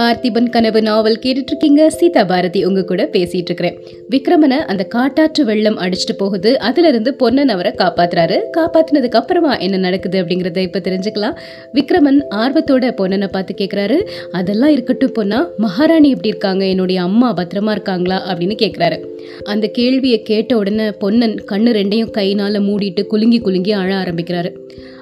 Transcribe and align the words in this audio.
பார்த்திபன் 0.00 0.48
கனவு 0.50 0.82
நாவல் 0.82 1.18
கேட்டுட்டு 1.22 1.50
இருக்கீங்க 1.50 1.90
சீதா 1.90 2.24
பாரதி 2.24 2.64
உங்க 2.64 2.84
கூட 2.84 3.02
பேசிட்டு 3.12 3.46
இருக்கிறேன் 3.48 3.76
விக்ரமனை 4.10 4.58
அந்த 4.72 4.88
காட்டாற்று 4.94 5.44
வெள்ளம் 5.44 5.78
அடிச்சுட்டு 5.78 6.14
போகுது. 6.16 6.58
அதுல 6.58 6.88
இருந்து 6.88 7.14
பொன்னன் 7.14 7.48
அவரை 7.48 7.72
காப்பாத்துறாரு. 7.72 8.36
காப்பாத்தினதுக்கு 8.56 9.18
அப்புறமா 9.20 9.58
என்ன 9.58 9.76
நடக்குது 9.76 10.22
அப்படிங்கறத 10.22 10.56
இப்ப 10.56 10.78
தெரிஞ்சுக்கலாம். 10.78 11.36
விக்ரமன் 11.74 12.20
ஆர்வத்தோட 12.30 12.90
பொன்னனை 13.00 13.28
பார்த்து 13.28 13.54
கேட்கிறாரு 13.58 13.96
அதெல்லாம் 14.32 14.70
இருக்கட்டும் 14.70 15.12
பொன்னா 15.12 15.48
மகாராணி 15.56 16.08
எப்படி 16.08 16.28
இருக்காங்க. 16.28 16.66
என்னுடைய 16.66 17.02
அம்மா 17.02 17.34
பத்திரமா 17.34 17.70
இருக்காங்களா? 17.70 18.18
அப்படின்னு 18.32 18.56
கேட்கிறாரு 18.64 18.98
அந்த 19.44 19.66
கேள்வியை 19.66 20.22
கேட்ட 20.22 20.56
உடனே 20.56 20.90
பொன்னன் 20.90 21.34
கண்ணு 21.52 21.72
ரெண்டையும் 21.78 22.12
கையினால 22.18 22.62
மூடிட்டு 22.68 23.04
குலுங்கி 23.06 23.38
குலுங்கி 23.38 23.72
அழ 23.72 23.94
ஆரம்பிக்கிறாரு. 23.94 24.52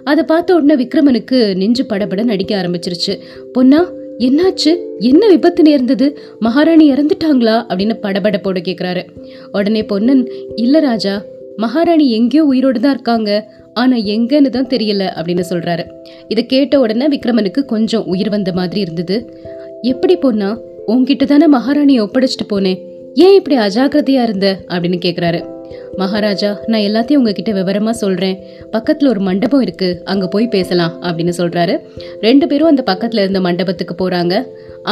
அதை 0.04 0.24
பார்த்த 0.24 0.54
உடனே 0.54 0.74
விக்ரமனுக்கு 0.84 1.54
நெஞ்சு 1.54 1.86
படபட 1.86 2.22
நடிக்க 2.22 2.62
ஆரம்பிச்சிருச்சு. 2.62 3.14
பொன்னா 3.52 3.90
என்னாச்சு? 4.18 4.76
என்ன 4.98 5.28
விபத்து 5.28 5.62
நேர்ந்தது? 5.62 6.18
மகாராணி 6.38 6.92
இறந்துட்டாங்களா? 6.92 7.64
அப்படின்னு 7.68 7.92
படபடப்போட 8.02 8.56
கேட்குறாரு 8.64 9.06
உடனே 9.52 9.84
பொன்னன் 9.84 10.30
இல்லை 10.54 10.80
ராஜா 10.80 11.22
மகாராணி 11.56 12.10
எங்கேயோ 12.10 12.44
உயிரோடு 12.44 12.80
தான் 12.80 12.92
இருக்காங்க. 12.92 13.50
ஆனா 13.74 13.96
எங்கன்னு 13.96 14.48
தான் 14.48 14.66
தெரியல 14.66 15.08
அப்படின்னு 15.16 15.44
சொல்றாரு. 15.50 15.84
இதை 16.28 16.46
கேட்ட 16.46 16.80
உடனே 16.80 17.08
விக்ரமனுக்கு 17.08 17.64
கொஞ்சம் 17.64 18.06
உயிர் 18.06 18.28
வந்த 18.28 18.52
மாதிரி 18.52 18.80
இருந்தது. 18.80 19.40
எப்படி 19.82 20.16
பொண்ணா 20.16 20.58
உன்கிட்ட 20.88 21.24
தானே 21.24 21.46
மகாராணியை 21.58 22.06
ஒப்படைச்சிட்டு 22.06 22.52
போனேன். 22.52 22.78
ஏன் 23.14 23.34
இப்படி 23.34 23.56
அஜாக்கிரதையா 23.56 24.22
இருந்த? 24.22 24.58
அப்படின்னு 24.68 25.00
கேட்குறாரு 25.04 25.53
மகாராஜா 25.96 26.50
நான் 26.66 26.86
எல்லாத்தையும் 26.88 27.16
உங்ககிட்ட 27.16 27.52
விவரமாக 27.52 27.96
சொல்கிறேன் 27.98 28.36
பக்கத்தில் 28.70 29.08
ஒரு 29.08 29.20
மண்டபம் 29.20 29.64
இருக்குது 29.66 29.98
அங்கே 30.04 30.26
போய் 30.26 30.46
பேசலாம் 30.48 30.94
அப்படின்னு 31.02 31.34
சொல்கிறாரு 31.40 31.74
ரெண்டு 32.20 32.46
பேரும் 32.46 32.66
அந்த 32.66 32.82
பக்கத்தில் 32.82 33.22
இருந்த 33.22 33.40
மண்டபத்துக்கு 33.40 33.96
போகிறாங்க 34.02 34.36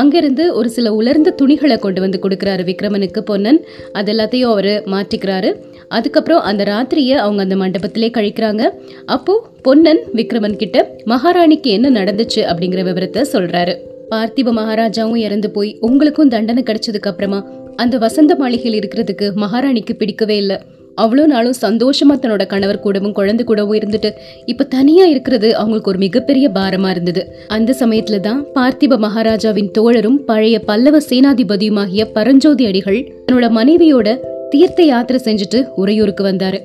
அங்கேருந்து 0.01 0.45
ஒரு 0.53 0.69
சில 0.71 0.95
உலர்ந்த 0.95 1.31
துணிகளை 1.31 1.77
கொண்டு 1.79 2.01
வந்து 2.01 2.19
கொடுக்குறாரு 2.23 2.63
விக்ரமனுக்கு 2.65 3.21
பொன்னன். 3.23 3.59
அது 3.93 4.13
எல்லாத்தையும் 4.13 4.53
அவர் 4.53 4.73
மாற்றிக்கிறாரு. 4.87 5.51
அதுக்கப்புறம் 5.89 6.41
அந்த 6.41 6.65
ராத்திரியை 6.65 7.17
அவங்க 7.17 7.43
அந்த 7.43 7.57
மண்டபத்திலே 7.57 8.09
கழிக்கிறாங்க. 8.19 8.63
அப்போது 9.07 9.45
பொன்னன் 9.63 10.03
விக்ரமன் 10.15 10.57
கிட்ட 10.57 10.79
மகாராணிக்கு 11.05 11.71
என்ன 11.71 11.91
நடந்துச்சு? 11.91 12.43
அப்படிங்கிற 12.51 12.83
விவரத்தை 12.83 13.25
சொல்கிறாரு 13.35 13.75
பார்த்திப 14.11 14.53
மகாராஜாவும் 14.53 15.23
இறந்து 15.27 15.51
போய் 15.51 15.71
உங்களுக்கும் 15.81 16.29
தண்டனை 16.29 16.63
கிடைச்சதுக்கு 16.63 17.11
அப்புறமா 17.11 17.39
அந்த 17.77 17.99
வசந்த 17.99 18.35
மாளிகையில் 18.35 18.79
இருக்கிறதுக்கு 18.81 19.33
மகாராணிக்கு 19.35 19.95
பிடிக்கவே 19.97 20.37
இல்லை. 20.37 20.57
அவ்வளோ 20.97 21.27
நாளும் 21.27 21.55
சந்தோஷமா 21.61 22.15
தன்னோட 22.23 22.47
கணவர் 22.47 22.81
கூடவும் 22.81 23.13
குழந்தை 23.13 23.45
கூடவும் 23.45 23.79
இருந்துட்டு 23.79 24.11
இப்ப 24.47 24.65
தனியா 24.65 25.05
இருக்கிறது 25.05 25.57
அவங்களுக்கு 25.57 25.91
ஒரு 25.91 25.99
மிகப்பெரிய 25.99 26.49
பாரமா 26.55 26.91
இருந்தது. 26.91 27.23
அந்த 27.49 27.73
சமயத்தில் 27.73 28.21
தான் 28.21 28.47
பார்த்திப 28.55 28.99
மகாராஜாவின் 28.99 29.71
தோழரும் 29.79 30.19
பழைய 30.25 30.59
பல்லவ 30.59 30.99
சேனாதிபதியுமாகிய 31.11 32.05
பரஞ்சோதி 32.13 32.67
அடிகள் 32.67 33.13
தன்னோட 33.27 33.49
மனைவியோட 33.51 34.19
தீர்த்த 34.51 34.83
யாத்திரை 34.83 35.21
செஞ்சுட்டு 35.25 35.69
உறையூருக்கு 35.77 36.25
வந்தாரு. 36.25 36.61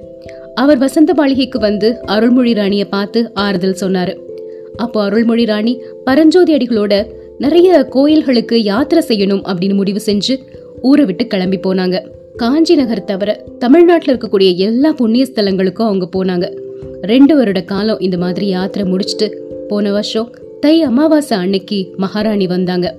அவர் 0.56 0.78
வசந்த 0.78 1.14
மாளிகைக்கு 1.14 1.60
வந்து 1.60 2.00
அருள்மொழி 2.06 2.54
ராணியை 2.54 2.86
பார்த்து 2.86 3.32
ஆறுதல் 3.34 3.80
சொன்னாரு. 3.82 4.16
அப்போ 4.76 5.04
அருள்மொழி 5.04 5.46
ராணி 5.46 5.82
பரஞ்சோதி 6.04 6.54
அடிகளோட 6.54 7.06
நிறைய 7.38 7.84
கோயில்களுக்கு 7.84 8.64
யாத்திரை 8.64 9.04
செய்யணும் 9.08 9.44
அப்படின்னு 9.48 9.74
முடிவு 9.74 10.02
செஞ்சு 10.06 10.36
ஊரை 10.82 11.06
விட்டு 11.06 11.28
கிளம்பி 11.28 11.58
போனாங்க. 11.58 12.00
காஞ்சி 12.36 12.76
நகர் 12.76 13.04
தவிர 13.04 13.44
தமிழ்நாட்டில் 13.60 14.16
இருக்கக்கூடிய 14.16 14.56
எல்லா 14.56 14.92
புண்ணிய 14.92 15.26
ஸ்தலங்களுக்கும் 15.34 15.90
அவங்க 15.90 16.10
போனாங்க. 16.16 16.58
ரெண்டு 17.02 17.36
வருட 17.36 17.62
காலம் 17.62 18.00
இந்த 18.00 18.18
மாதிரி 18.18 18.48
யாத்திரை 18.48 18.92
முடிச்சுட்டு 18.92 19.32
போன 19.68 19.92
வருஷம் 19.92 20.36
தை 20.60 20.82
அமாவாசை 20.82 21.38
அன்னைக்கு 21.38 21.94
மகாராணி 21.96 22.48
வந்தாங்க. 22.48 22.96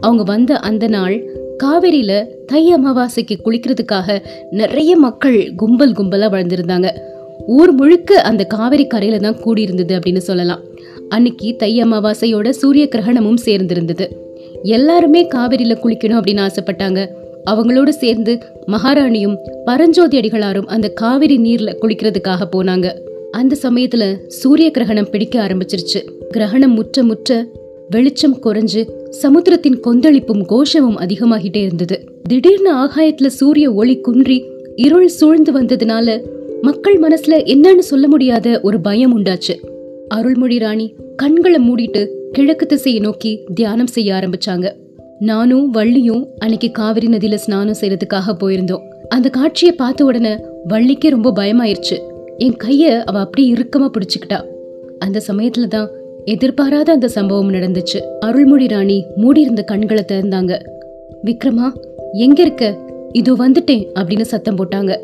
அவங்க 0.00 0.22
வந்த 0.22 0.56
அந்த 0.56 0.88
நாள் 0.88 1.22
காவேரியில 1.64 2.26
தை 2.46 2.74
அமாவாசைக்கு 2.74 3.38
குளிக்கிறதுக்காக 3.44 4.22
நிறைய 4.50 4.96
மக்கள் 4.96 5.52
கும்பல் 5.56 5.92
கும்பலா 5.92 6.28
வளர்ந்துருந்தாங்க. 6.34 6.90
ஊர் 7.46 7.72
முழுக்க 7.72 8.20
அந்த 8.20 8.44
காவிரி 8.44 8.86
கரையில 8.86 9.18
தான் 9.18 9.36
கூடியிருந்தது 9.36 9.98
அப்படின்னு 9.98 10.16
சொல்லலாம். 10.16 10.60
அன்னைக்கு 11.08 11.56
தை 11.56 11.82
அமாவாசையோட 11.82 12.50
சூரிய 12.50 12.88
கிரகணமும் 12.90 13.38
சேர்ந்திருந்தது. 13.44 14.08
எல்லாருமே 14.62 15.28
காவிரியில 15.34 15.76
குளிக்கணும் 15.82 16.20
அப்படின்னு 16.20 16.48
ஆசைப்பட்டாங்க. 16.48 17.06
அவங்களோடு 17.50 17.88
சேர்ந்து 17.88 18.38
மகாராணியும் 18.66 19.36
பரஞ்சோதி 19.64 20.20
அடிகளாரும் 20.20 20.64
அந்த 20.64 20.88
காவிரி 20.88 21.38
நீர்ல 21.38 21.76
குளிக்கிறதுக்காக 21.80 22.40
போனாங்க. 22.56 22.92
அந்த 23.30 23.56
சமயத்துல 23.62 24.26
சூரிய 24.26 24.70
கிரகணம் 24.70 25.10
பிடிக்க 25.10 25.46
ஆரம்பிச்சிருச்சு. 25.46 26.00
கிரகணம் 26.30 26.74
முற்ற 26.74 27.02
முற்ற 27.02 27.46
வெளிச்சம் 27.90 28.42
குறைஞ்சு 28.42 29.10
சமுத்திரத்தின் 29.10 29.80
கொந்தளிப்பும் 29.80 30.44
கோஷமும் 30.46 30.98
அதிகமாகிட்டே 30.98 31.56
இருந்தது. 31.56 32.04
திடீர்னு 32.22 32.74
ஆகாயத்துல 32.74 33.26
சூரிய 33.26 33.72
ஒளி 33.72 34.00
குன்றி 34.00 34.44
இருள் 34.76 35.08
சூழ்ந்து 35.08 35.62
வந்ததுனால 35.62 36.20
மக்கள் 36.62 36.98
மனசுல 36.98 37.28
என்னன்னு 37.28 37.78
சொல்ல 37.78 38.08
முடியாத 38.08 38.60
ஒரு 38.62 38.80
பயம் 38.80 39.18
உண்டாச்சு. 39.18 39.64
அருள்மொழி 40.08 40.58
ராணி 40.58 40.94
கண்களை 41.16 41.70
மூடிட்டு 41.70 42.08
கிழக்கு 42.32 42.66
திசையை 42.66 43.00
நோக்கி 43.00 43.44
தியானம் 43.54 43.86
செய்ய 43.86 44.14
ஆரம்பிச்சாங்க. 44.14 44.72
நானும் 45.18 45.74
வள்ளியும் 45.74 46.26
அன்னைக்கு 46.38 46.70
காவிரி 46.70 47.06
நதியில 47.06 47.34
ஸ்நானம் 47.34 47.74
செய்யறதுக்காக 47.80 48.34
போயிருந்தோம். 48.40 48.84
அந்த 49.08 49.28
காட்சியை 49.28 49.74
பார்த்த 49.74 50.04
உடனே 50.04 50.36
வள்ளிக்கே 50.68 51.10
ரொம்ப 51.10 51.30
பயமாயிருச்சு. 51.30 51.96
என் 52.38 52.56
கைய 52.64 53.02
அவ 53.04 53.18
அப்படியே 53.18 53.52
இறுக்கமா 53.52 53.90
பிடிச்சுக்கிட்டா. 53.90 54.44
அந்த 54.98 55.22
சமயத்துல 55.26 55.66
தான் 55.66 55.90
எதிர்பாராத 56.24 56.92
அந்த 56.92 57.08
சம்பவம் 57.08 57.52
நடந்துச்சு. 57.52 58.00
அருள்மொழி 58.20 58.66
ராணி 58.66 59.06
மூடியிருந்த 59.16 59.62
கண்களை 59.62 60.04
திறந்தாங்க. 60.08 60.58
விக்ரமா 61.24 61.72
எங்க 62.12 62.42
இருக்க? 62.42 62.78
இதோ 63.12 63.32
வந்துட்டேன் 63.32 63.86
அப்படின்னு 63.94 64.20
சத்தம் 64.20 64.56
போட்டாங்க. 64.56 64.96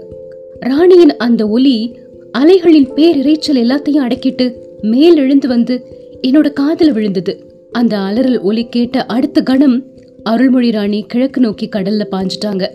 ராணியின் 0.60 1.16
அந்த 1.16 1.48
ஒலி 1.48 1.96
அலைகளின் 2.38 2.92
பேரிரைச்சல் 2.92 3.62
எல்லாத்தையும் 3.64 4.06
அடக்கிட்டு 4.08 4.52
மேல் 4.80 5.16
எழுந்து 5.16 5.48
வந்து 5.48 5.74
என்னோட 6.22 6.52
காதில் 6.52 6.92
விழுந்தது. 6.92 7.52
அந்த 7.72 7.98
அலறல் 7.98 8.40
ஒலி 8.40 8.66
கேட்ட 8.68 9.04
அடுத்த 9.04 9.42
கணம் 9.42 9.84
அருள்மொழி 10.22 10.70
ராணி 10.70 11.04
கிழக்கு 11.08 11.40
நோக்கி 11.40 11.68
கடல்ல 11.68 12.06
பாஞ்சிட்டாங்க. 12.10 12.68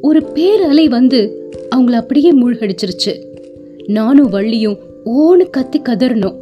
ஒரு 0.00 0.20
பேரலை 0.20 0.88
வந்து 0.88 1.50
அவங்கள 1.76 1.90
அப்படியே 1.90 2.32
மூழ்கடிச்சிருச்சு. 2.42 3.24
நானும் 3.86 4.32
வள்ளியும் 4.32 4.78
ஓன்னு 5.04 5.50
கத்தி 5.50 5.80
கதறணும் 5.80 6.34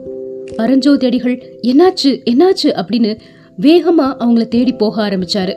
பரஞ்சோதி 0.56 1.06
அடிகள் 1.06 1.58
என்னாச்சு 1.62 2.22
என்னாச்சு? 2.30 2.64
அப்படின்னு 2.64 3.18
வேகமா 3.60 4.16
அவங்கள 4.20 4.48
தேடி 4.48 4.72
போக 4.72 5.08
ஆரம்பிச்சாரு. 5.08 5.54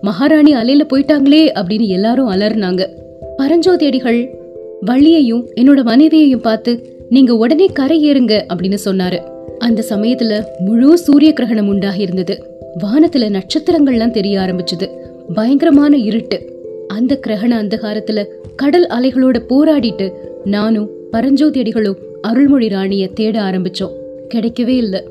மகாராணி 0.00 0.54
அலையில 0.54 0.86
போயிட்டாங்களே 0.94 1.52
அப்படின்னு 1.54 1.86
எல்லாரும் 1.86 2.30
அலறினாங்க. 2.30 2.88
பரஞ்சோதி 3.36 3.86
அடிகள் 3.86 4.38
வள்ளியையும் 4.80 5.48
என்னோட 5.56 5.84
மனைவியையும் 5.84 6.40
பார்த்து 6.40 6.96
நீங்க 7.08 7.36
உடனே 7.36 7.66
கரை 7.66 8.12
ஏறுங்க 8.12 8.42
அப்படின்னு 8.54 8.78
சொன்னாரு. 8.84 9.36
அந்த 9.58 9.84
சமயத்துல 9.88 10.44
முழு 10.58 10.98
சூரிய 10.98 11.32
கிரகணம் 11.32 11.68
உண்டாகி 11.68 12.00
இருந்தது 12.00 12.56
வானத்துல 12.84 13.40
நட்சத்திரங்கள்லாம் 13.40 14.10
தெரிய 14.10 14.38
ஆரம்பிச்சது. 14.38 14.88
பயங்கரமான 15.34 15.96
இருட்டு. 15.96 16.56
அந்த 16.88 17.20
கிரகண 17.26 17.62
அந்தகாரத்துல 17.62 18.24
கடல் 18.56 18.86
அலைகளோட 18.86 19.40
போராடிட்டு 19.48 20.12
நானும் 20.44 20.90
பரஞ்சோதி 21.10 21.60
அடிகளும் 21.60 21.98
அருள்மொழி 22.20 22.68
ராணிய 22.68 23.08
தேட 23.08 23.40
ஆரம்பிச்சோம். 23.40 23.92
கிடைக்கவே 24.34 24.68
இல்லை. 24.68 25.02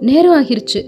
நேரம் 0.00 0.44
ஆகிருச்சு. 0.44 0.84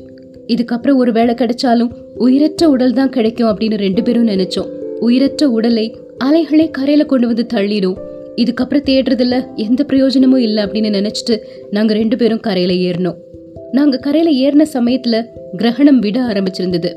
இதுக்கப்புறம் 0.47 0.95
ஒரு 0.95 1.13
வேளை 1.13 1.35
கிடைச்சாலும் 1.35 1.91
உயிரற்ற 2.15 2.69
உடல் 2.69 2.93
தான் 2.93 3.11
கிடைக்கும் 3.11 3.49
அப்படின்னு 3.49 3.77
ரெண்டு 3.77 4.03
பேரும் 4.03 4.27
நினைச்சோம். 4.27 4.69
உயிரற்ற 5.01 5.51
உடலை 5.51 5.97
அலைகளே 6.25 6.71
கரையில 6.71 7.05
கொண்டு 7.05 7.27
வந்து 7.27 7.47
தள்ளிடும். 7.55 7.97
இதுக்கப்புறம் 8.39 8.87
தேடுறதுல 8.89 9.55
எந்த 9.55 9.85
பிரயோஜனமும் 9.85 10.41
இல்லை 10.41 10.65
அப்படின்னு 10.65 10.95
நினைச்சிட்டு 10.99 11.39
நாங்கள் 11.71 11.97
ரெண்டு 11.97 12.17
பேரும் 12.17 12.41
கரையில் 12.41 12.91
ஏறினோம். 12.91 13.17
நாங்கள் 13.73 13.99
கரையில் 13.99 14.33
ஏறின 14.35 14.63
சமயத்தில் 14.63 15.25
கிரகணம் 15.57 15.99
விட 15.99 16.21
ஆரம்பிச்சிருந்தது. 16.21 16.93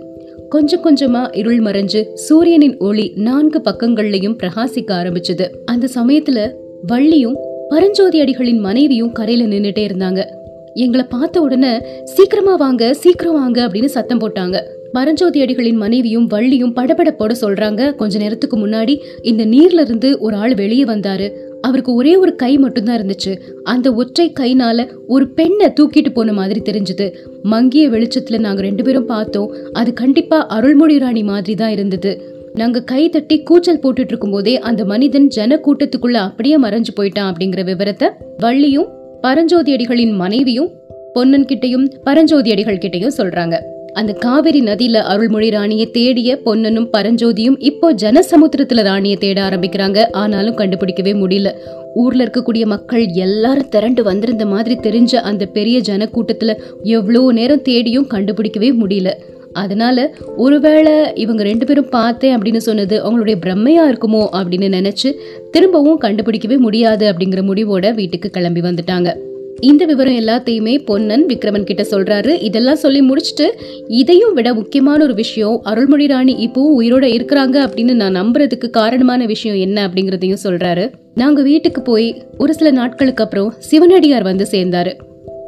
கொஞ்சம் 0.50 0.84
கொஞ்சமா 0.86 1.38
இருள் 1.38 1.60
மறைஞ்சு 1.60 2.14
சூரியனின் 2.14 2.78
ஒளி 2.78 3.12
நான்கு 3.16 3.62
பக்கங்கள்லையும் 3.66 4.38
பிரகாசிக்க 4.44 4.92
ஆரம்பிச்சது. 4.92 5.50
அந்த 5.66 5.88
சமயத்துல 5.96 6.52
வள்ளியும் 6.92 7.36
பரஞ்சோதி 7.70 8.22
அடிகளின் 8.22 8.60
மனைவியும் 8.60 9.12
கரையில 9.12 9.56
நின்றுட்டே 9.56 9.88
இருந்தாங்க. 9.88 10.26
எங்களை 10.74 11.06
பார்த்த 11.10 11.42
உடனே 11.42 11.72
சீக்கிரமா 12.04 12.56
வாங்க 12.56 12.94
சீக்கிரம் 12.94 13.34
வாங்க 13.34 13.68
அப்படின்னு 13.68 13.86
சத்தம் 13.86 14.20
போட்டாங்க. 14.20 14.60
பரஞ்சோதி 14.92 15.42
அடிகளின் 15.42 15.76
மனைவியும் 15.76 16.30
வள்ளியும் 16.30 16.76
படபடப்போட 16.76 17.36
சொல்றாங்க. 17.42 17.96
கொஞ்ச 17.96 18.18
நேரத்துக்கு 18.18 18.68
முன்னாடி 18.68 19.00
இந்த 19.22 19.46
நீர்ல 19.46 19.80
இருந்து 19.80 20.20
ஒரு 20.20 20.36
ஆள் 20.36 20.54
வெளியே 20.54 20.84
வந்தாரு. 20.84 21.32
அவருக்கு 21.62 21.94
ஒரே 21.94 22.16
ஒரு 22.16 22.36
கை 22.36 22.58
மட்டும்தான் 22.58 23.02
இருந்துச்சு. 23.02 23.40
அந்த 23.64 23.94
ஒற்றை 23.94 24.34
கைனால 24.40 24.88
ஒரு 25.08 25.28
பெண்ணை 25.30 25.68
தூக்கிட்டு 25.68 26.14
போன 26.14 26.34
மாதிரி 26.34 26.62
தெரிஞ்சது. 26.72 27.14
மங்கிய 27.44 27.90
வெளிச்சத்துல 27.90 28.40
நாங்க 28.40 28.62
ரெண்டு 28.62 28.84
பேரும் 28.84 29.06
பார்த்தோம். 29.06 29.56
அது 29.74 29.94
கண்டிப்பா 29.94 30.46
அருள்மொழி 30.46 31.00
ராணி 31.00 31.24
மாதிரி 31.24 31.56
தான் 31.56 31.72
இருந்தது. 31.72 32.40
நாங்க 32.54 32.84
கை 32.84 33.10
தட்டி 33.10 33.44
கூச்சல் 33.44 33.80
போட்டுட்டு 33.80 34.08
இருக்கும்போதே 34.08 34.60
அந்த 34.60 34.86
மனிதன் 34.86 35.28
ஜன 35.28 35.56
கூட்டத்துக்குள்ள 35.56 36.12
அப்படியே 36.12 36.60
மறைஞ்சு 36.60 36.92
போயிட்டான் 37.00 37.32
அப்படிங்கிற 37.32 37.64
விவரத்தை 37.64 38.10
வள்ளியும் 38.44 38.88
பரஞ்சோதி 39.22 39.76
அடிகளின் 39.76 40.14
மனைவியும் 40.14 40.70
பொன்னன் 41.14 41.46
கிட்டையும் 41.46 41.92
பரஞ்சோதி 42.04 42.52
அடிகள் 42.52 42.78
கிட்டையும் 42.78 43.18
சொல்றாங்க. 43.18 43.71
அந்த 43.94 44.14
காவிரி 44.14 44.62
நதியில 44.62 44.96
அருள்மொழி 44.96 45.50
ராணியை 45.50 45.92
தேடிய 45.92 46.40
பொன்னனும் 46.46 46.90
பரஞ்சோதியும் 46.98 47.56
இப்போ 47.58 47.94
ஜனசமுத்திரத்துல 47.94 48.84
ராணியை 48.84 49.18
தேட 49.18 49.50
ஆரம்பிக்கிறாங்க. 49.50 50.12
ஆனாலும் 50.12 50.58
கண்டுபிடிக்கவே 50.58 51.14
முடியல. 51.24 51.52
ஊர்ல 51.94 52.24
இருக்கக்கூடிய 52.24 52.66
மக்கள் 52.66 53.06
எல்லாரும் 53.06 53.70
திரண்டு 53.70 54.04
வந்திருந்த 54.04 54.46
மாதிரி 54.46 54.76
தெரிஞ்ச 54.76 55.16
அந்த 55.16 55.46
பெரிய 55.46 55.80
ஜனக்கூட்டத்துல 55.80 56.56
எவ்வளோ 56.84 57.32
நேரம் 57.32 57.62
தேடியும் 57.62 58.08
கண்டுபிடிக்கவே 58.14 58.72
முடியல. 58.84 59.12
அதனால 59.54 60.16
ஒருவேளை 60.38 60.94
இவங்க 61.16 61.44
ரெண்டு 61.44 61.66
பேரும் 61.66 61.90
பார்த்தேன் 61.90 62.38
அப்படின்னு 62.38 62.58
சொன்னது 62.58 63.02
அவங்களுடைய 63.06 63.36
பிரம்மையா 63.46 63.84
இருக்குமோ 63.88 64.28
அப்படின்னு 64.34 64.70
நினைச்சு 64.70 65.14
திரும்பவும் 65.52 66.02
கண்டுபிடிக்கவே 66.02 66.58
முடியாது 66.58 67.14
அப்படிங்கிற 67.14 67.42
முடிவோட 67.42 67.94
வீட்டுக்கு 67.94 68.30
கிளம்பி 68.30 68.62
வந்துட்டாங்க. 68.62 69.16
இந்த 69.60 69.86
விவரம் 69.86 70.18
எல்லாத்தையுமே 70.18 70.86
பொன்னன் 70.86 71.26
விக்ரமன் 71.26 71.64
கிட்ட 71.64 71.84
சொல்றாரு. 71.92 72.42
இதெல்லாம் 72.42 72.76
சொல்லி 72.76 73.02
முடிச்சுட்டு 73.02 73.50
இதையும் 73.88 74.34
விட 74.34 74.54
முக்கியமான 74.54 75.04
ஒரு 75.04 75.14
விஷயம் 75.14 75.60
அருள்மொழி 75.64 76.08
ராணி 76.08 76.34
இப்போ 76.34 76.82
உயிரோட 76.82 77.04
இருக்கிறாங்க 77.04 77.68
அப்படின்னு 77.68 77.94
நான் 77.94 78.16
நம்புறதுக்கு 78.16 78.70
காரணமான 78.70 79.26
விஷயம் 79.26 79.58
என்ன 79.58 79.88
அப்படிங்கறதையும் 79.88 80.38
சொல்றாரு. 80.44 80.92
நாங்க 81.16 81.42
வீட்டுக்கு 81.42 81.82
போய் 81.82 82.26
ஒரு 82.38 82.54
சில 82.54 82.72
நாட்களுக்கு 82.72 83.24
அப்புறம் 83.24 83.54
சிவனடியார் 83.58 84.24
வந்து 84.24 84.48
சேர்ந்தாரு. 84.52 84.94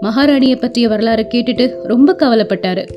மகாராணியை 0.02 0.56
பற்றிய 0.56 0.88
வரலாறு 0.88 1.28
கேட்டுட்டு 1.34 1.72
ரொம்ப 1.84 2.16
கவலைப்பட்டாரு. 2.20 2.88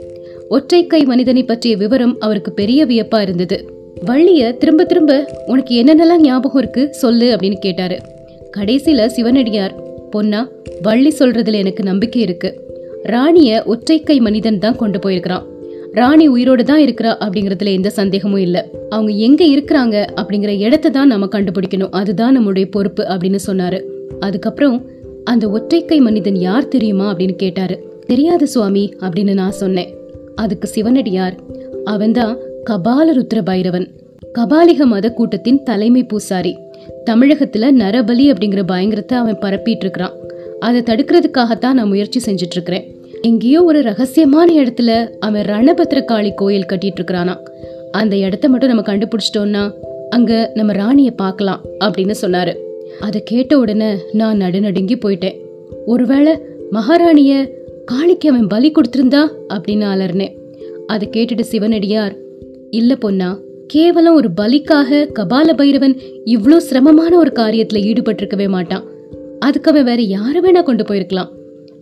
ஒற்றை 0.49 0.87
கை 0.87 1.05
மனிதனை 1.05 1.45
பற்றிய 1.45 1.77
விவரம் 1.77 2.17
அவருக்கு 2.19 2.53
பெரிய 2.53 2.87
வியப்பா 2.87 3.21
இருந்தது. 3.21 3.71
வள்ளிய 4.07 4.57
திரும்ப 4.57 4.85
திரும்ப 4.85 5.43
உனக்கு 5.47 5.83
என்னென்னலாம் 5.83 6.21
ஞாபகம் 6.21 6.63
இருக்கு? 6.63 6.95
சொல்லு 6.95 7.27
அப்படின்னு 7.27 7.59
கேட்டாரு. 7.59 7.99
கடைசியில 8.57 9.07
சிவனடியார் 9.07 9.86
பொன்னா 10.11 10.49
வள்ளி 10.83 11.15
சொல்றதுல 11.19 11.55
எனக்கு 11.55 11.83
நம்பிக்கை 11.83 12.23
இருக்கு. 12.23 12.61
ராணிய 13.03 13.63
ஒற்றை 13.67 14.03
கை 14.03 14.21
மனிதன் 14.21 14.59
தான் 14.59 14.77
கொண்டு 14.77 14.99
போயிருக்கிறான். 14.99 15.47
ராணி 15.93 16.27
உயிரோடு 16.27 16.65
தான் 16.65 16.81
இருக்கிறா 16.81 17.15
அப்படிங்கறதுல 17.25 17.73
எந்த 17.73 17.91
சந்தேகமும் 17.91 18.41
இல்ல. 18.41 18.69
அவங்க 18.89 19.13
எங்க 19.13 19.45
இருக்கிறாங்க 19.45 20.07
அப்படிங்கிற 20.21 20.59
இடத்த 20.59 20.89
தான் 20.89 21.07
நம்ம 21.07 21.27
கண்டுபிடிக்கணும். 21.27 21.91
அதுதான் 21.91 22.39
நம்மளுடைய 22.39 22.71
பொறுப்பு 22.71 23.05
அப்படின்னு 23.05 23.39
சொன்னாரு. 23.47 23.83
அதுக்கப்புறம் 24.21 24.87
அந்த 25.25 25.51
ஒற்றை 25.51 25.85
கை 25.85 26.01
மனிதன் 26.01 26.37
யார் 26.37 26.69
தெரியுமா 26.69 27.15
அப்படின்னு 27.15 27.37
கேட்டாரு. 27.37 28.01
தெரியாது 28.07 28.47
சுவாமி 28.47 28.95
அப்படின்னு 29.01 29.33
நான் 29.33 29.51
சொன்னேன். 29.51 29.95
அதுக்கு 30.35 30.69
சிவனடியார் 30.69 31.37
அவன்தான் 31.85 32.37
கபால 32.71 33.07
ருத்ர 33.13 33.43
பைரவன் 33.45 33.89
கபாலிக 34.39 34.85
மத 34.85 35.11
கூட்டத்தின் 35.11 35.63
தலைமை 35.63 36.05
பூசாரி. 36.05 36.57
தமிழகத்தில் 37.05 37.77
நரபலி 37.77 38.33
அப்படிங்கிற 38.33 38.63
பயங்கரத்தை 38.67 39.19
அவன் 39.19 39.39
பரப்பிட்டு 39.39 39.77
இருக்கிறான் 39.77 40.13
அதை 40.61 40.81
தடுக்கிறதுக்காகத்தான் 40.81 41.73
நான் 41.73 41.89
முயற்சி 41.89 42.33
செஞ்சுட்டு 42.33 42.51
இருக்கிறேன் 42.51 42.95
எங்கேயோ 43.23 43.65
ஒரு 43.65 43.81
ரகசியமான 43.81 44.47
இடத்துல 44.55 45.11
அவன் 45.19 45.47
ரணபத்திரகாளி 45.47 46.35
கோயில் 46.35 46.67
கட்டிட்டு 46.69 47.01
இருக்கிறானா 47.01 47.39
அந்த 47.91 48.17
இடத்த 48.17 48.49
மட்டும் 48.49 48.69
நம்ம 48.69 48.95
கண்டுபிடிச்சிட்டோம்னா 48.95 49.73
அங்க 50.09 50.51
நம்ம 50.55 50.73
ராணியை 50.73 51.11
பார்க்கலாம் 51.11 51.61
அப்படின்னு 51.85 52.15
சொன்னாரு. 52.23 52.57
அதை 53.01 53.23
கேட்ட 53.23 53.59
உடனே 53.59 53.95
நான் 54.13 54.41
நடுநடுங்கி 54.41 54.99
போயிட்டேன். 55.07 55.41
ஒருவேளை 55.87 56.39
மகாராணிய 56.71 57.51
காளிக்கு 57.93 58.29
அவன் 58.29 58.47
பலி 58.47 58.73
கொடுத்திருந்தா 58.73 59.29
அப்படின்னு 59.49 59.87
அலர்னேன் 59.93 60.35
அதை 60.87 61.09
கேட்டுட்டு 61.13 61.41
சிவனடியார் 61.41 62.17
இல்லை 62.71 62.97
பொன்னா 62.97 63.39
கேவலம் 63.67 64.15
ஒரு 64.15 64.29
பலிக்காக 64.41 65.09
கபால 65.19 65.53
பைரவன் 65.57 65.99
இவ்வளோ 66.25 66.57
சிரமமான 66.57 67.17
ஒரு 67.17 67.33
காரியத்தில் 67.35 67.85
ஈடுபட்டிருக்கவே 67.85 68.49
மாட்டான். 68.49 68.85
அதுக்கு 69.39 69.71
அவன் 69.71 69.85
வேற 69.85 70.03
யாரை 70.03 70.41
வேணா 70.41 70.63
கொண்டு 70.63 70.85
போயிருக்கலாம். 70.85 71.29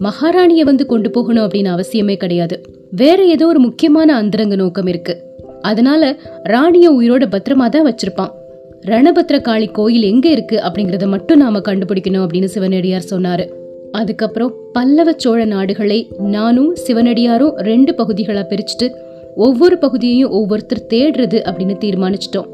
மகாராணியை 0.00 0.60
வந்து 0.60 0.86
கொண்டு 0.86 1.10
போகணும் 1.10 1.48
அப்படின்னு 1.48 1.80
அவசியமே 1.80 2.16
கிடையாது. 2.16 2.60
வேற 2.90 3.24
ஏதோ 3.24 3.46
ஒரு 3.46 3.58
முக்கியமான 3.58 4.16
அந்தரங்க 4.16 4.56
நோக்கம் 4.56 4.86
இருக்கு. 4.86 5.22
அதனால 5.60 6.16
ராணிய 6.42 6.92
உயிரோட 6.92 7.24
பத்திரமா 7.26 7.68
தான் 7.68 7.86
வச்சிருப்பான். 7.86 8.32
ரணபத்ர 8.86 9.40
காளி 9.40 9.66
கோயில் 9.66 10.02
எங்க 10.02 10.28
இருக்கு 10.28 10.60
அப்படிங்கறத 10.62 11.06
மட்டும் 11.06 11.38
நாம 11.38 11.58
கண்டுபிடிக்கணும் 11.58 12.26
அப்படின்னு 12.26 12.44
சிவனடியார் 12.44 13.10
சொன்னாரு. 13.10 13.48
அதுக்கப்புறம் 13.92 14.54
பல்லவ 14.72 15.12
சோழ 15.16 15.44
நாடுகளை 15.44 16.08
நானும் 16.18 16.76
சிவனடியாரும் 16.86 17.54
ரெண்டு 17.56 17.94
பகுதிகளா 17.98 18.44
பிரிச்சுட்டு 18.48 19.03
ஒவ்வொரு 19.34 19.78
பகுதியையும் 19.78 20.30
ஒவ்வொருத்தர் 20.30 20.86
தேடுறது 20.88 21.38
அப்படின்னு 21.44 21.76
தீர்மானிச்சிட்டோம். 21.84 22.46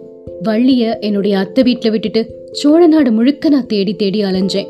வள்ளிய 0.45 0.99
என்னுடைய 1.01 1.39
அத்தை 1.39 1.65
வீட்டில் 1.65 1.91
விட்டுட்டு 1.91 2.49
சோழ 2.53 2.87
நாடு 2.87 3.13
முழுக்க 3.13 3.49
நான் 3.49 3.67
தேடி 3.67 3.95
தேடி 3.95 4.23
அலைஞ்சேன். 4.23 4.67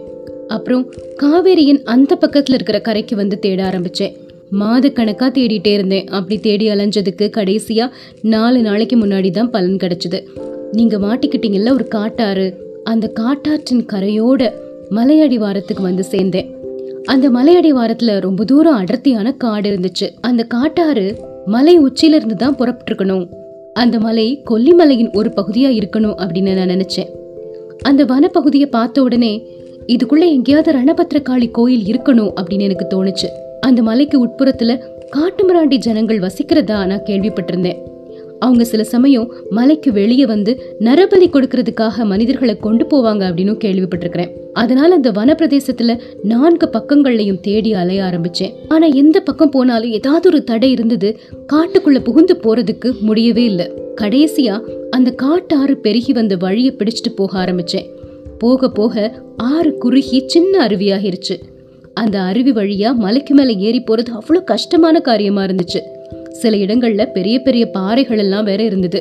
அப்புறம் 0.47 0.93
காவேரியின் 1.23 1.83
அந்த 1.85 2.19
பக்கத்துல 2.21 2.53
இருக்கிற 2.53 2.81
கரைக்கு 2.81 3.17
வந்து 3.17 3.39
தேட 3.39 3.71
ஆரம்பிச்சேன். 3.71 4.17
மாதக்கணக்காக 4.61 5.41
தேடிட்டே 5.41 5.67
இருந்தேன். 5.67 6.09
அப்படி 6.09 6.41
தேடி 6.41 6.69
அலைஞ்சதுக்கு 6.69 7.31
கடைசியா 7.37 7.91
நாலு 8.23 8.61
நாளைக்கு 8.61 8.97
முன்னாடி 8.97 9.31
தான் 9.31 9.51
பலன் 9.51 9.77
கிடைச்சது. 9.77 10.27
நீங்க 10.73 10.99
மாட்டிக்கிட்டீங்கல்ல 10.99 11.73
ஒரு 11.73 11.89
காட்டாறு. 11.89 12.55
அந்த 12.85 13.13
காட்டாற்றின் 13.21 13.87
கரையோட 13.93 14.51
மலையடிவாரத்துக்கு 14.91 15.81
வந்து 15.81 16.05
சேர்ந்தேன். 16.11 16.51
அந்த 17.05 17.31
மலையடிவாரத்துல 17.31 18.21
ரொம்ப 18.21 18.45
தூரம் 18.45 18.75
அடர்த்தியான 18.75 19.33
காடு 19.33 19.71
இருந்துச்சு. 19.71 20.11
அந்த 20.21 20.43
காட்டாறு 20.43 21.29
மலை 21.47 21.79
உச்சியிலிருந்து 21.79 22.37
தான் 22.37 22.55
புறப்பட்டுருக்கணும். 22.55 23.29
அந்த 23.73 23.99
மலை 23.99 24.43
கொல்லிமலையின் 24.51 25.17
ஒரு 25.17 25.31
பகுதியாக 25.31 25.75
இருக்கணும் 25.75 26.15
அப்படின்னு 26.19 26.55
நான் 26.55 26.69
நினச்சேன். 26.69 27.09
அந்த 27.83 28.05
வனப்பகுதியை 28.05 28.67
பார்த்த 28.67 29.03
உடனே 29.03 29.47
இதுக்குள்ளே 29.87 30.29
எங்கேயாவது 30.29 30.73
ரணபத்ரகாளி 30.73 31.51
கோயில் 31.51 31.83
இருக்கணும் 31.83 32.33
அப்படின்னு 32.41 32.61
எனக்கு 32.61 32.87
தோணுச்சு. 32.95 33.29
அந்த 33.61 33.83
மலைக்கு 33.83 34.19
உட்புறத்தில் 34.19 34.83
காட்டுமிராண்டி 35.17 35.77
ஜனங்கள் 35.77 36.19
வசிக்கிறதா 36.19 36.87
நான் 36.87 37.03
கேள்விப்பட்டிருந்தேன். 37.03 37.90
அவங்க 38.41 38.65
சில 38.65 38.85
சமயம் 38.85 39.33
மலைக்கு 39.51 39.93
வெளியே 39.93 40.27
வந்து 40.27 40.53
நரபலி 40.81 41.27
கொடுக்கறதுக்காக 41.29 42.05
மனிதர்களை 42.05 42.57
கொண்டு 42.57 42.85
போவாங்க 42.85 43.23
அப்படின்னு 43.23 43.55
கேள்விப்பட்டிருக்கிறேன். 43.65 44.31
அதனால 44.53 44.95
அந்த 44.95 45.11
வனப்பிரதேசத்துல 45.13 45.99
நான்கு 46.23 46.69
பக்கங்கள்லையும் 46.73 47.41
தேடி 47.41 47.73
அலைய 47.73 48.03
ஆரம்பிச்சேன். 48.03 48.53
ஆனா 48.69 48.87
எந்த 48.87 49.21
பக்கம் 49.21 49.51
போனாலும் 49.51 49.91
ஏதாவது 49.91 50.29
ஒரு 50.29 50.45
தடை 50.45 50.71
இருந்தது 50.71 51.19
காட்டுக்குள்ள 51.53 51.99
புகுந்து 52.05 52.37
போறதுக்கு 52.43 53.01
முடியவே 53.01 53.45
இல்லை. 53.45 53.73
கடைசியா 54.01 54.61
அந்த 54.91 55.11
காட்டாறு 55.11 55.77
பெருகி 55.77 56.13
வந்த 56.13 56.37
வழியை 56.37 56.75
பிடிச்சிட்டு 56.79 57.13
போக 57.17 57.45
ஆரம்பிச்சேன். 57.45 57.89
போக 58.39 58.71
போக 58.71 59.23
ஆறு 59.37 59.71
குறுகி 59.75 60.23
சின்ன 60.27 60.67
அருவியாகிருச்சு. 60.67 61.37
அந்த 61.95 62.21
அருவி 62.21 62.53
வழியா 62.53 62.95
மலைக்கு 62.95 63.35
மேலே 63.35 63.55
ஏறி 63.57 63.81
போறது 63.81 64.11
அவ்வளோ 64.19 64.45
கஷ்டமான 64.45 65.01
காரியமா 65.01 65.43
இருந்துச்சு. 65.45 65.81
சில 66.41 66.56
இடங்கள்ல 66.56 67.13
பெரிய 67.13 67.39
பெரிய 67.39 67.70
பாறைகள் 67.70 68.19
எல்லாம் 68.19 68.44
வேற 68.44 68.63
இருந்தது. 68.63 69.01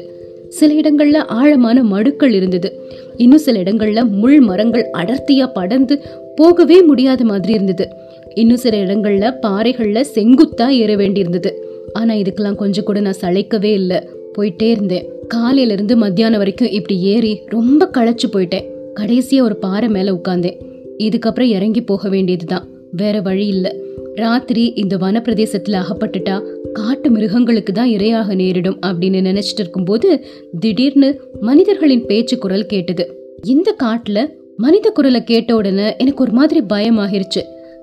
சில 0.49 0.73
இடங்கள்ல 0.73 1.17
ஆழமான 1.17 1.83
மடுக்கள் 1.83 2.33
இருந்தது. 2.33 2.69
இன்னும் 3.17 3.37
சில 3.37 3.59
இடங்கள்ல 3.59 4.09
முள் 4.09 4.39
மரங்கள் 4.39 4.89
அடர்த்தியா 4.93 5.51
படர்ந்து 5.53 6.01
போகவே 6.35 6.81
முடியாத 6.81 7.23
மாதிரி 7.23 7.53
இருந்தது. 7.53 7.87
இன்னும் 8.33 8.57
சில 8.57 8.77
இடங்கள்ல 8.77 9.33
பாறைகள்ல 9.41 10.03
செங்குத்தா 10.15 10.67
ஏற 10.67 10.95
வேண்டியிருந்தது. 10.95 11.51
ஆனா 11.93 12.13
இதுக்கெல்லாம் 12.13 12.55
கொஞ்சம் 12.55 12.83
கூட 12.83 12.99
நான் 12.99 13.21
சளைக்கவே 13.21 13.71
இல்லை. 13.73 13.99
போயிட்டே 14.37 14.69
இருந்தேன். 14.69 15.09
காலையில 15.27 15.73
இருந்து 15.73 15.95
மத்தியானம் 15.97 16.37
வரைக்கும் 16.37 16.69
இப்படி 16.69 16.99
ஏறி 17.01 17.41
ரொம்ப 17.45 17.89
களைச்சு 17.93 18.27
போயிட்டேன். 18.33 18.67
கடைசியா 18.99 19.41
ஒரு 19.41 19.55
பாறை 19.55 19.89
மேல 19.89 20.11
உட்கார்ந்தேன். 20.11 20.57
இதுக்கப்புறம் 20.97 21.49
இறங்கி 21.49 21.81
போக 21.81 22.09
வேண்டியதுதான். 22.09 22.67
வேற 22.91 23.21
வழி 23.21 23.45
இல்லை. 23.47 23.71
ராத்திரி 24.15 24.73
இந்த 24.75 24.97
வனப்பிரதேசத்துல 24.97 25.81
அகப்பட்டுட்டா 25.81 26.41
காட்டு 26.73 27.09
மிருகங்களுக்கு 27.09 27.73
தான் 27.73 27.89
இரையாக 27.89 28.35
நேரிடும் 28.35 28.79
அப்படின்னு 28.85 29.19
நினைச்சிட்டு 29.29 29.59
இருக்கும்போது 29.59 30.25
திடீர்னு 30.59 31.21
மனிதர்களின் 31.41 32.05
பேச்சு 32.05 32.37
குரல் 32.37 32.65
கேட்டது. 32.65 33.33
இந்த 33.43 33.75
காட்டுல 33.83 34.27
மனித 34.57 34.89
குரலை 34.89 35.23
கேட்ட 35.23 35.55
உடனே 35.55 35.95
எனக்கு 35.97 36.23
ஒரு 36.23 36.31
மாதிரி 36.31 36.63
பயமாகிருச்சு. 36.73 37.41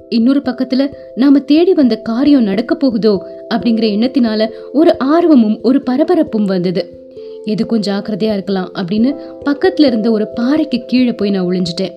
இன்னொரு 0.09 0.43
பக்கத்துல 0.45 0.88
நாம 1.14 1.38
தேடி 1.38 1.75
வந்த 1.75 1.97
காரியம் 1.97 2.43
நடக்க 2.43 2.75
போகுதோ 2.75 3.26
அப்படிங்கிற 3.55 3.87
எண்ணத்தினால 3.97 4.49
ஒரு 4.73 4.99
ஆர்வமும் 4.99 5.59
ஒரு 5.62 5.83
பரபரப்பும் 5.90 6.45
வந்தது. 6.45 7.11
எதுக்கும் 7.47 7.83
ஜாக்கிரதையா 7.87 8.33
இருக்கலாம் 8.33 8.73
அப்படின்னு 8.75 9.16
பக்கத்துல 9.45 9.87
இருந்த 9.87 10.11
ஒரு 10.11 10.28
பாறைக்கு 10.35 10.83
கீழே 10.87 11.12
போய் 11.12 11.31
நான் 11.31 11.47
ஒளிஞ்சிட்டேன். 11.47 11.95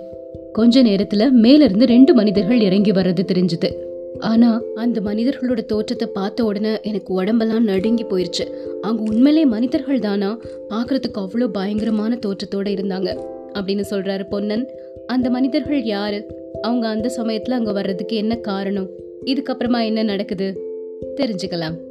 கொஞ்ச 0.52 0.84
நேரத்துல 0.84 1.30
மேல 1.32 1.64
இருந்து 1.64 1.86
ரெண்டு 1.86 2.14
மனிதர்கள் 2.14 2.60
இறங்கி 2.60 2.92
வர்றது 2.92 3.24
தெரிஞ்சது. 3.34 3.88
ஆனால் 4.18 4.64
அந்த 4.76 5.02
மனிதர்களோட 5.02 5.66
தோற்றத்தை 5.66 6.08
பார்த்த 6.08 6.46
உடனே 6.46 6.80
எனக்கு 6.82 7.14
உடம்பெல்லாம் 7.14 7.64
நடுங்கி 7.64 8.04
போயிடுச்சு 8.04 8.54
அவங்க 8.82 9.12
உண்மையிலே 9.12 9.46
மனிதர்கள் 9.46 10.00
தானா? 10.00 10.40
பார்க்கறதுக்கு 10.70 11.20
அவ்வளோ 11.20 11.48
பயங்கரமான 11.48 12.20
தோற்றத்தோட 12.26 12.68
இருந்தாங்க 12.68 13.20
அப்படின்னு 13.54 13.84
சொல்கிறாரு 13.90 14.30
பொன்னன். 14.30 14.70
அந்த 15.08 15.30
மனிதர்கள் 15.30 15.84
யார்? 15.84 16.26
அவங்க 16.62 16.88
அந்த 16.88 17.10
சமயத்தில் 17.10 17.56
அங்கே 17.56 17.72
வர்றதுக்கு 17.72 18.16
என்ன 18.16 18.36
காரணம்? 18.36 18.90
இதுக்கப்புறமா 19.26 19.86
என்ன 19.86 20.04
நடக்குது? 20.04 20.78
தெரிஞ்சுக்கலாம். 21.16 21.89